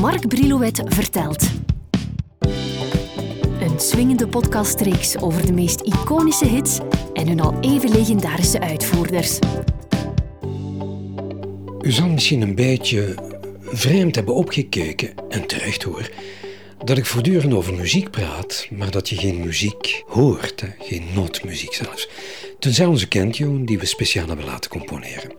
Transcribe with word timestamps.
Mark 0.00 0.28
Brilouet 0.28 0.82
vertelt. 0.84 1.50
Een 3.60 3.80
swingende 3.80 4.28
podcastreeks 4.28 5.16
over 5.16 5.46
de 5.46 5.52
meest 5.52 5.80
iconische 5.80 6.46
hits 6.46 6.78
en 7.12 7.28
hun 7.28 7.40
al 7.40 7.60
even 7.60 7.90
legendarische 7.90 8.60
uitvoerders. 8.60 9.38
U 11.82 11.90
zal 11.90 12.08
misschien 12.08 12.40
een 12.40 12.54
beetje 12.54 13.14
vreemd 13.62 14.14
hebben 14.14 14.34
opgekeken, 14.34 15.10
en 15.28 15.46
terecht 15.46 15.82
hoor, 15.82 16.10
dat 16.84 16.98
ik 16.98 17.06
voortdurend 17.06 17.54
over 17.54 17.74
muziek 17.74 18.10
praat, 18.10 18.66
maar 18.70 18.90
dat 18.90 19.08
je 19.08 19.16
geen 19.16 19.40
muziek 19.40 20.02
hoort, 20.06 20.60
hè? 20.60 20.68
geen 20.78 21.04
nootmuziek 21.14 21.72
zelfs. 21.74 22.08
Tenzij 22.58 22.86
onze 22.86 23.08
Kentjoen 23.08 23.64
die 23.64 23.78
we 23.78 23.86
speciaal 23.86 24.26
hebben 24.26 24.46
laten 24.46 24.70
componeren. 24.70 25.32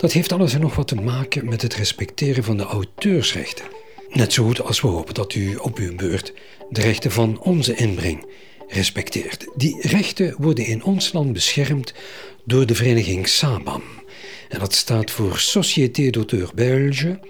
Dat 0.00 0.12
heeft 0.12 0.32
alles 0.32 0.54
en 0.54 0.60
nog 0.60 0.74
wat 0.74 0.88
te 0.88 0.94
maken 0.94 1.48
met 1.48 1.62
het 1.62 1.74
respecteren 1.74 2.44
van 2.44 2.56
de 2.56 2.62
auteursrechten. 2.62 3.64
Net 4.08 4.32
zo 4.32 4.44
goed 4.44 4.60
als 4.62 4.80
we 4.80 4.88
hopen 4.88 5.14
dat 5.14 5.34
u 5.34 5.56
op 5.56 5.78
uw 5.78 5.96
beurt 5.96 6.32
de 6.70 6.80
rechten 6.80 7.10
van 7.10 7.40
onze 7.40 7.74
inbreng 7.74 8.26
respecteert. 8.68 9.46
Die 9.56 9.76
rechten 9.80 10.34
worden 10.38 10.66
in 10.66 10.84
ons 10.84 11.12
land 11.12 11.32
beschermd 11.32 11.94
door 12.44 12.66
de 12.66 12.74
vereniging 12.74 13.28
SABAM. 13.28 13.82
En 14.48 14.58
dat 14.58 14.74
staat 14.74 15.10
voor 15.10 15.38
Société 15.38 16.10
d'Auteurs 16.10 16.52
Belge, 16.52 17.20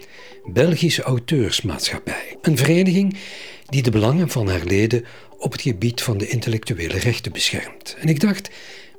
Belgische 0.45 1.01
Auteursmaatschappij. 1.01 2.37
Een 2.41 2.57
vereniging 2.57 3.17
die 3.65 3.81
de 3.81 3.91
belangen 3.91 4.29
van 4.29 4.47
haar 4.47 4.63
leden 4.63 5.05
op 5.37 5.51
het 5.51 5.61
gebied 5.61 6.01
van 6.01 6.17
de 6.17 6.27
intellectuele 6.27 6.97
rechten 6.97 7.31
beschermt. 7.31 7.95
En 7.99 8.07
ik 8.07 8.19
dacht, 8.19 8.49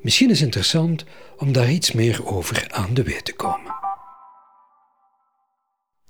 misschien 0.00 0.30
is 0.30 0.36
het 0.36 0.44
interessant 0.44 1.04
om 1.36 1.52
daar 1.52 1.70
iets 1.70 1.92
meer 1.92 2.26
over 2.26 2.66
aan 2.68 2.94
de 2.94 3.02
weet 3.02 3.24
te 3.24 3.32
komen. 3.32 3.71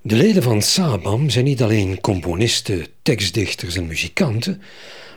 De 0.04 0.16
leden 0.16 0.42
van 0.42 0.62
Sabam 0.62 1.30
zijn 1.30 1.44
niet 1.44 1.62
alleen 1.62 2.00
componisten, 2.00 2.86
tekstdichters 3.02 3.76
en 3.76 3.86
muzikanten, 3.86 4.62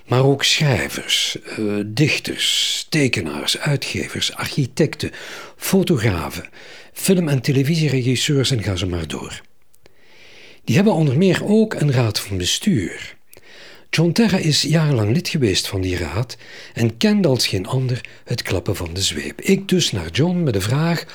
maar 0.06 0.26
ook 0.26 0.44
schrijvers, 0.44 1.38
uh, 1.60 1.84
dichters, 1.86 2.86
tekenaars, 2.90 3.58
uitgevers, 3.58 4.34
architecten, 4.34 5.12
fotografen, 5.58 6.50
film- 6.94 7.28
en 7.28 7.42
televisieregisseurs 7.42 8.52
en 8.52 8.64
ga 8.64 8.76
ze 8.76 8.86
maar 8.86 9.08
door. 9.08 9.42
Die 10.64 10.76
hebben 10.76 10.94
onder 10.94 11.18
meer 11.18 11.46
ook 11.46 11.74
een 11.74 11.92
raad 11.92 12.20
van 12.20 12.38
bestuur. 12.38 13.16
John 13.90 14.12
Terra 14.12 14.38
is 14.38 14.62
jarenlang 14.62 15.14
lid 15.14 15.28
geweest 15.28 15.68
van 15.68 15.82
die 15.82 15.98
raad 15.98 16.38
en 16.74 16.98
kende 16.98 17.28
als 17.28 17.48
geen 17.48 17.68
ander 17.68 18.02
het 18.24 18.42
klappen 18.42 18.76
van 18.76 18.94
de 18.94 19.02
zweep. 19.02 19.42
Ik 19.42 19.68
dus 19.68 19.92
naar 19.92 20.10
John 20.10 20.44
met 20.44 20.54
de 20.54 20.62
vraag 20.62 21.06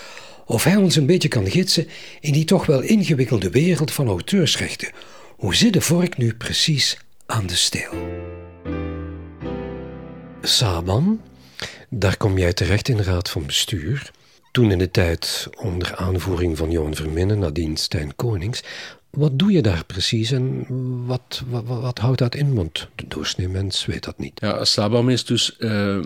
of 0.50 0.64
hij 0.64 0.76
ons 0.76 0.96
een 0.96 1.06
beetje 1.06 1.28
kan 1.28 1.50
gidsen 1.50 1.88
in 2.20 2.32
die 2.32 2.44
toch 2.44 2.66
wel 2.66 2.80
ingewikkelde 2.80 3.50
wereld 3.50 3.92
van 3.92 4.08
auteursrechten. 4.08 4.90
Hoe 5.36 5.54
zit 5.54 5.72
de 5.72 5.80
vork 5.80 6.16
nu 6.16 6.34
precies 6.34 6.98
aan 7.26 7.46
de 7.46 7.56
steel? 7.56 7.92
Saban, 10.42 11.20
daar 11.88 12.16
kom 12.16 12.38
jij 12.38 12.52
terecht 12.52 12.88
in 12.88 12.96
de 12.96 13.02
raad 13.02 13.30
van 13.30 13.46
bestuur. 13.46 14.10
Toen 14.52 14.70
in 14.70 14.78
de 14.78 14.90
tijd 14.90 15.48
onder 15.58 15.96
aanvoering 15.96 16.56
van 16.56 16.70
Johan 16.70 16.94
Verminnen, 16.94 17.38
nadien 17.38 17.76
Stijn 17.76 18.16
Konings. 18.16 18.62
Wat 19.10 19.38
doe 19.38 19.52
je 19.52 19.62
daar 19.62 19.84
precies 19.84 20.30
en 20.30 20.66
wat, 21.06 21.42
wat, 21.48 21.64
wat 21.66 21.98
houdt 21.98 22.18
dat 22.18 22.34
in? 22.34 22.54
Want 22.54 22.88
de 22.94 23.04
doorsnee 23.08 23.48
mens 23.48 23.86
weet 23.86 24.04
dat 24.04 24.18
niet. 24.18 24.40
Ja, 24.40 24.64
Sabam 24.64 25.08
is 25.08 25.24
dus 25.24 25.56
uh, 25.58 26.02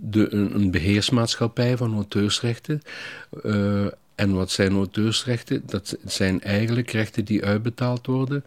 de, 0.00 0.34
een, 0.34 0.70
beheersmaatschappij 0.70 1.76
van 1.76 1.94
auteursrechten. 1.94 2.82
Uh, 3.42 3.86
en 4.14 4.34
wat 4.34 4.50
zijn 4.50 4.72
auteursrechten? 4.72 5.62
Dat 5.66 5.98
zijn 6.04 6.40
eigenlijk 6.40 6.90
rechten 6.90 7.24
die 7.24 7.44
uitbetaald 7.44 8.06
worden 8.06 8.44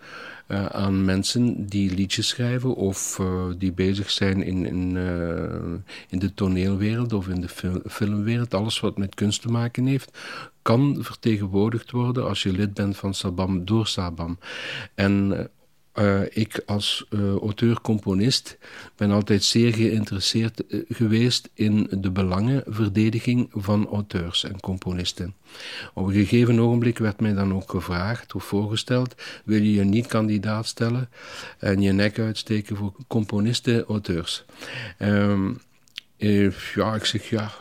uh, 0.48 0.66
aan 0.66 1.06
mensen 1.06 1.66
die 1.66 1.94
liedjes 1.94 2.28
schrijven 2.28 2.76
of 2.76 3.18
uh, 3.22 3.44
die 3.58 3.72
bezig 3.72 4.12
zijn 4.12 4.44
in, 4.44 4.66
in, 4.66 4.98
in 6.10 6.20
de 6.20 6.34
toneelwereld 6.34 7.14
of 7.14 7.28
in 7.28 7.42
de 7.42 7.50
fil 7.50 7.82
filmwereld. 7.88 8.54
Alles 8.54 8.80
wat 8.80 8.98
met 8.98 9.16
kunst 9.16 9.42
te 9.42 9.48
maken 9.48 9.86
heeft, 9.86 10.18
kan 10.62 10.98
vertegenwoordigd 11.00 11.92
worden 11.92 12.28
als 12.28 12.44
je 12.44 12.52
lid 12.52 12.74
bent 12.74 12.98
van 12.98 13.14
Sabam 13.14 13.66
door 13.66 13.88
Sabam. 13.88 14.40
En 14.94 15.50
uh, 15.96 16.22
ik 16.30 16.62
als 16.66 17.06
uh, 17.10 17.36
auteur-componist 17.36 18.58
ben 18.96 19.12
altijd 19.12 19.44
zeer 19.44 19.74
geïnteresseerd 19.74 20.64
uh, 20.68 20.82
geweest 20.90 21.50
in 21.54 21.88
de 21.92 22.12
belangenverdediging 22.12 23.50
van 23.52 23.88
auteurs 23.88 24.44
en 24.44 24.60
componisten. 24.60 25.36
Op 25.94 26.08
een 26.08 26.14
gegeven 26.14 26.60
ogenblik 26.60 26.98
werd 26.98 27.20
mij 27.20 27.34
dan 27.34 27.54
ook 27.54 27.70
gevraagd 27.70 28.36
of 28.36 28.44
voorgesteld: 28.44 29.16
wil 29.46 29.62
je 29.62 29.74
je 29.74 29.84
niet 29.84 30.08
kandidaat 30.08 30.66
stellen 30.66 31.10
en 31.60 31.82
je 31.82 31.92
nek 31.92 32.20
uitsteken 32.20 32.76
voor 32.76 32.94
componisten-auteurs? 33.08 34.46
Um, 35.00 35.62
ja, 36.18 36.96
ik 36.96 37.06
zeg 37.06 37.30
ja. 37.30 37.52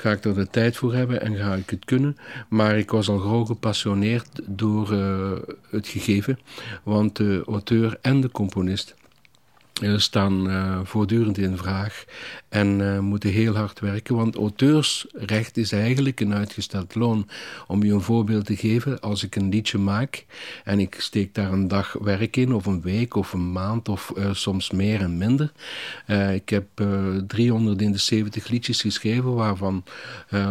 Ga 0.00 0.10
ik 0.10 0.24
er 0.24 0.34
de 0.34 0.48
tijd 0.50 0.76
voor 0.76 0.94
hebben 0.94 1.20
en 1.20 1.36
ga 1.36 1.54
ik 1.54 1.70
het 1.70 1.84
kunnen. 1.84 2.16
Maar 2.48 2.78
ik 2.78 2.90
was 2.90 3.08
al 3.08 3.18
gauw 3.18 3.44
gepassioneerd 3.44 4.28
door 4.46 4.92
uh, 4.92 5.32
het 5.70 5.88
gegeven, 5.88 6.38
want 6.82 7.16
de 7.16 7.42
auteur 7.46 7.98
en 8.00 8.20
de 8.20 8.30
componist 8.30 8.94
staan 9.96 10.50
uh, 10.50 10.80
voortdurend 10.84 11.38
in 11.38 11.56
vraag 11.56 12.04
en 12.48 12.80
uh, 12.80 12.98
moeten 12.98 13.30
heel 13.30 13.54
hard 13.54 13.80
werken. 13.80 14.16
Want 14.16 14.36
auteursrecht 14.36 15.56
is 15.56 15.72
eigenlijk 15.72 16.20
een 16.20 16.34
uitgesteld 16.34 16.94
loon. 16.94 17.28
Om 17.66 17.82
je 17.82 17.92
een 17.92 18.00
voorbeeld 18.00 18.46
te 18.46 18.56
geven, 18.56 19.00
als 19.00 19.22
ik 19.24 19.36
een 19.36 19.48
liedje 19.48 19.78
maak 19.78 20.24
en 20.64 20.80
ik 20.80 20.96
steek 20.98 21.34
daar 21.34 21.52
een 21.52 21.68
dag 21.68 21.92
werk 21.92 22.36
in, 22.36 22.54
of 22.54 22.66
een 22.66 22.80
week, 22.80 23.14
of 23.14 23.32
een 23.32 23.52
maand, 23.52 23.88
of 23.88 24.12
soms 24.32 24.70
meer 24.70 25.00
en 25.00 25.18
minder. 25.18 25.52
ik 26.34 26.48
heb 26.48 26.66
370 27.26 28.48
liedjes 28.48 28.80
geschreven, 28.80 29.34
waarvan 29.34 29.84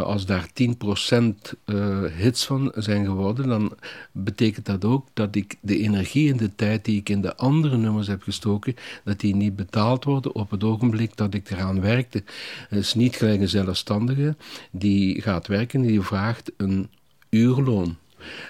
als 0.04 0.26
daar 0.26 0.48
10% 0.48 1.74
hits 2.18 2.46
van 2.46 2.72
zijn 2.76 3.06
geworden, 3.06 3.48
dan 3.48 3.78
betekent 4.12 4.66
dat 4.66 4.86
ook 4.86 5.08
dat 5.14 5.36
ik 5.36 5.56
de 5.62 5.78
energie 5.78 6.32
en 6.32 6.38
de 6.38 6.56
tijd 6.56 6.86
die 6.86 7.00
ik 7.00 7.10
in 7.10 7.22
de 7.22 7.36
andere 7.36 7.78
nummers 7.78 8.08
heb 8.08 8.22
gestoken, 8.22 8.76
dat 9.04 9.19
die 9.20 9.36
niet 9.36 9.56
betaald 9.56 10.04
worden 10.04 10.36
op 10.36 10.52
het 10.52 10.64
ogenblik 10.64 11.18
dat 11.18 11.34
ik 11.34 11.50
eraan 11.50 11.82
werkte. 11.82 12.24
Is 12.70 12.94
niet 12.94 13.16
gelijk 13.16 13.42
een 13.42 13.50
zelfstandige 13.50 14.36
die 14.72 15.22
gaat 15.22 15.48
werken, 15.48 15.82
die 15.82 16.02
vraagt 16.02 16.52
een 16.58 16.90
uurloon. 17.30 17.98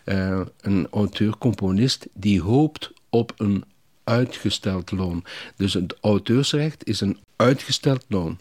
Uh, 0.06 0.42
een 0.62 0.88
auteur-componist 0.92 2.08
die 2.14 2.42
hoopt 2.42 2.92
op 3.10 3.34
een 3.38 3.64
uitgesteld 4.04 4.92
loon. 4.92 5.24
Dus 5.56 5.74
het 5.74 5.98
auteursrecht 6.02 6.88
is 6.88 7.02
een 7.02 7.18
uitgesteld 7.36 8.06
loon. 8.08 8.40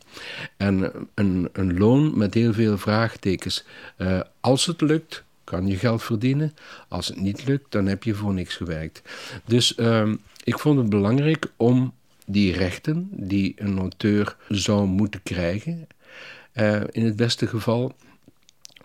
En 0.56 0.93
een, 1.15 1.49
een 1.53 1.78
loon 1.78 2.19
met 2.19 2.34
heel 2.34 2.53
veel 2.53 2.78
vraagtekens. 2.78 3.65
Uh, 3.99 4.21
als 4.41 4.66
het 4.66 4.81
lukt, 4.81 5.25
kan 5.45 5.66
je 5.66 5.77
geld 5.77 6.03
verdienen. 6.03 6.55
Als 6.89 7.06
het 7.06 7.21
niet 7.21 7.47
lukt, 7.47 7.72
dan 7.72 7.87
heb 7.87 8.03
je 8.03 8.15
voor 8.15 8.34
niks 8.34 8.56
gewerkt. 8.56 9.03
Dus 9.45 9.77
uh, 9.77 10.12
ik 10.45 10.59
vond 10.59 10.78
het 10.78 10.89
belangrijk 10.89 11.53
om 11.56 11.93
die 12.28 12.53
rechten 12.53 13.09
die 13.11 13.53
een 13.56 13.78
auteur 13.78 14.37
zou 14.49 14.87
moeten 14.87 15.22
krijgen, 15.22 15.87
uh, 16.55 16.81
in 16.91 17.05
het 17.05 17.16
beste 17.16 17.47
geval, 17.47 17.94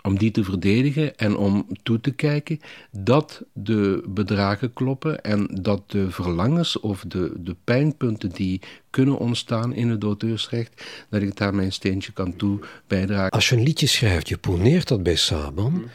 om 0.01 0.17
die 0.17 0.31
te 0.31 0.43
verdedigen 0.43 1.17
en 1.17 1.35
om 1.35 1.67
toe 1.83 1.99
te 1.99 2.11
kijken 2.11 2.59
dat 2.91 3.43
de 3.53 4.03
bedragen 4.07 4.73
kloppen 4.73 5.23
en 5.23 5.47
dat 5.61 5.91
de 5.91 6.11
verlangens 6.11 6.79
of 6.79 7.03
de, 7.07 7.31
de 7.37 7.55
pijnpunten 7.63 8.29
die 8.29 8.61
kunnen 8.89 9.17
ontstaan 9.17 9.73
in 9.73 9.89
het 9.89 10.03
auteursrecht, 10.03 10.83
dat 11.09 11.21
ik 11.21 11.37
daar 11.37 11.55
mijn 11.55 11.71
steentje 11.71 12.11
kan 12.11 12.35
toe 12.35 12.59
bijdragen. 12.87 13.31
Als 13.31 13.49
je 13.49 13.55
een 13.55 13.63
liedje 13.63 13.87
schrijft, 13.87 14.29
je 14.29 14.37
poneert 14.37 14.87
dat 14.87 15.03
bij 15.03 15.15
Saban, 15.15 15.89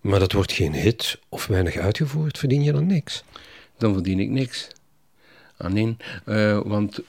maar 0.00 0.18
dat 0.18 0.32
wordt 0.32 0.52
geen 0.52 0.74
hit 0.74 1.18
of 1.28 1.46
weinig 1.46 1.76
uitgevoerd, 1.76 2.38
verdien 2.38 2.62
je 2.62 2.72
dan 2.72 2.86
niks? 2.86 3.24
Dan 3.78 3.92
verdien 3.92 4.20
ik 4.20 4.28
niks 4.28 4.68
aan. 5.62 5.96
Uh, 6.26 6.60
want 6.64 7.02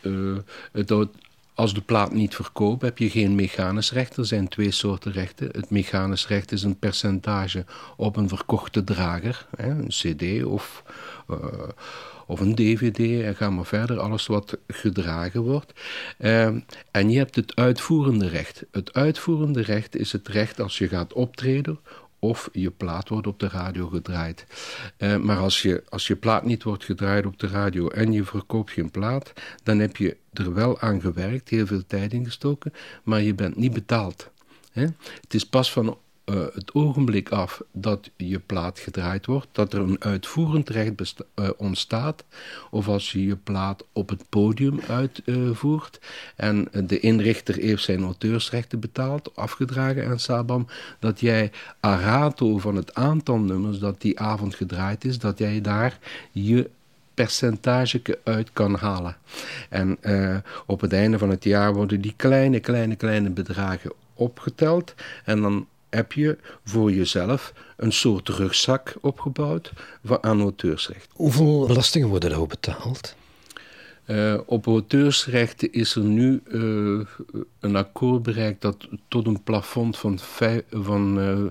het, 0.71 0.91
als 1.53 1.73
de 1.73 1.81
plaat 1.81 2.13
niet 2.13 2.35
verkoopt, 2.35 2.81
heb 2.81 2.97
je 2.97 3.09
geen 3.09 3.35
mechanisch 3.35 3.91
recht. 3.91 4.17
Er 4.17 4.25
zijn 4.25 4.47
twee 4.47 4.71
soorten 4.71 5.11
rechten. 5.11 5.49
Het 5.51 5.69
mechanisch 5.69 6.27
recht 6.27 6.51
is 6.51 6.63
een 6.63 6.79
percentage 6.79 7.65
op 7.97 8.15
een 8.15 8.27
verkochte 8.27 8.83
drager, 8.83 9.45
hè, 9.55 9.69
een 9.69 9.87
CD 9.87 10.43
of, 10.43 10.83
uh, 11.29 11.37
of 12.25 12.39
een 12.39 12.55
DVD. 12.55 13.23
En 13.23 13.35
ga 13.35 13.49
maar 13.49 13.65
verder, 13.65 13.99
alles 13.99 14.27
wat 14.27 14.57
gedragen 14.67 15.41
wordt. 15.41 15.73
En 16.91 17.09
je 17.09 17.17
hebt 17.17 17.35
het 17.35 17.55
uitvoerende 17.55 18.27
recht. 18.27 18.63
Het 18.71 18.93
uitvoerende 18.93 19.61
recht 19.61 19.95
is 19.95 20.11
het 20.11 20.27
recht 20.27 20.61
als 20.61 20.77
je 20.77 20.87
gaat 20.87 21.13
optreden 21.13 21.79
of 22.23 22.49
je 22.51 22.71
plaat 22.71 23.09
wordt 23.09 23.27
op 23.27 23.39
de 23.39 23.47
radio 23.47 23.87
gedraaid. 23.87 24.45
Uh, 24.97 25.17
maar 25.17 25.37
als 25.37 25.61
je, 25.61 25.83
als 25.89 26.07
je 26.07 26.15
plaat 26.15 26.45
niet 26.45 26.63
wordt 26.63 26.83
gedraaid 26.83 27.25
op 27.25 27.39
de 27.39 27.47
radio 27.47 27.87
en 27.87 28.11
je 28.11 28.23
verkoopt 28.23 28.71
geen 28.71 28.91
plaat, 28.91 29.33
dan 29.63 29.79
heb 29.79 29.97
je 29.97 30.17
er 30.33 30.53
wel 30.53 30.79
aan 30.79 31.01
gewerkt, 31.01 31.49
heel 31.49 31.65
veel 31.65 31.85
tijd 31.87 32.13
ingestoken, 32.13 32.73
maar 33.03 33.21
je 33.21 33.33
bent 33.33 33.55
niet 33.55 33.73
betaald. 33.73 34.29
Hè? 34.71 34.81
Het 35.21 35.33
is 35.33 35.45
pas 35.45 35.71
van 35.71 35.97
uh, 36.25 36.43
het 36.53 36.73
ogenblik 36.73 37.29
af 37.29 37.61
dat 37.71 38.09
je 38.17 38.39
plaat 38.39 38.79
gedraaid 38.79 39.25
wordt, 39.25 39.47
dat 39.51 39.73
er 39.73 39.79
een 39.79 40.03
uitvoerend 40.03 40.69
recht 40.69 41.15
uh, 41.35 41.49
ontstaat, 41.57 42.23
of 42.69 42.87
als 42.87 43.11
je 43.11 43.25
je 43.25 43.35
plaat 43.35 43.85
op 43.91 44.09
het 44.09 44.29
podium 44.29 44.79
uitvoert 44.87 45.99
en 46.35 46.67
de 46.85 46.99
inrichter 46.99 47.55
heeft 47.55 47.83
zijn 47.83 48.03
auteursrechten 48.03 48.79
betaald, 48.79 49.35
afgedragen 49.35 50.07
aan 50.07 50.19
Sabam, 50.19 50.67
dat 50.99 51.19
jij 51.19 51.51
arato 51.79 52.57
van 52.57 52.75
het 52.75 52.93
aantal 52.93 53.37
nummers 53.37 53.79
dat 53.79 54.01
die 54.01 54.19
avond 54.19 54.55
gedraaid 54.55 55.05
is, 55.05 55.19
dat 55.19 55.37
jij 55.37 55.61
daar 55.61 55.99
je 56.31 56.69
percentage 57.13 58.19
uit 58.23 58.49
kan 58.53 58.75
halen. 58.75 59.17
En 59.69 59.97
uh, 60.01 60.37
op 60.65 60.81
het 60.81 60.93
einde 60.93 61.17
van 61.17 61.29
het 61.29 61.43
jaar 61.43 61.73
worden 61.73 62.01
die 62.01 62.13
kleine, 62.15 62.59
kleine, 62.59 62.95
kleine 62.95 63.29
bedragen 63.29 63.91
opgeteld. 64.13 64.93
En 65.25 65.41
dan 65.41 65.67
heb 65.93 66.11
je 66.13 66.37
voor 66.63 66.91
jezelf 66.91 67.53
een 67.77 67.91
soort 67.91 68.29
rugzak 68.29 68.95
opgebouwd 69.01 69.71
aan 70.21 70.41
auteursrecht. 70.41 71.07
Hoeveel 71.13 71.67
belastingen 71.67 72.07
worden 72.07 72.29
daarop 72.29 72.49
betaald? 72.49 73.15
Uh, 74.07 74.39
op 74.45 74.65
auteursrechten 74.65 75.71
is 75.71 75.95
er 75.95 76.03
nu 76.03 76.41
uh, 76.47 77.05
een 77.59 77.75
akkoord 77.75 78.23
bereikt 78.23 78.61
dat 78.61 78.87
tot 79.07 79.27
een 79.27 79.43
plafond 79.43 79.97
van, 79.97 80.19
van 80.71 81.19
uh, 81.19 81.45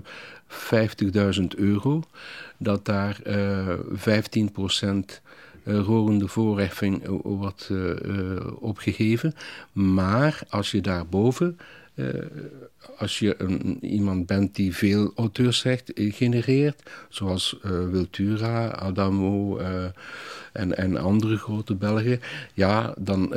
50.000 1.39 1.43
euro, 1.55 2.03
dat 2.57 2.85
daar 2.85 3.19
15% 3.21 3.27
rorende 5.63 6.27
voorheffing 6.27 7.07
wordt 7.23 7.71
opgegeven. 8.59 9.35
Maar 9.71 10.39
als 10.49 10.71
je 10.71 10.81
daarboven 10.81 11.57
als 12.97 13.19
je 13.19 13.35
een, 13.37 13.77
iemand 13.85 14.25
bent 14.25 14.55
die 14.55 14.75
veel 14.75 15.11
auteursrecht 15.15 15.91
genereert, 15.95 16.83
zoals 17.09 17.59
uh, 17.65 17.89
Wiltura, 17.89 18.69
Adamo 18.69 19.59
uh, 19.59 19.85
en, 20.53 20.77
en 20.77 20.97
andere 20.97 21.37
grote 21.37 21.75
Belgen, 21.75 22.21
ja, 22.53 22.93
dan, 22.97 23.33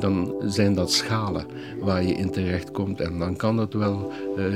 dan 0.00 0.42
zijn 0.46 0.74
dat 0.74 0.92
schalen 0.92 1.46
waar 1.80 2.02
je 2.02 2.14
in 2.14 2.30
terecht 2.30 2.70
komt 2.70 3.00
en 3.00 3.18
dan 3.18 3.36
kan 3.36 3.56
dat 3.56 3.72
wel 3.72 4.12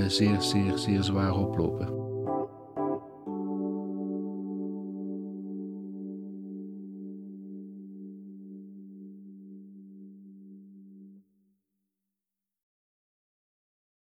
zeer, 0.08 0.40
zeer, 0.40 0.78
zeer 0.78 1.02
zwaar 1.02 1.34
oplopen. 1.34 2.01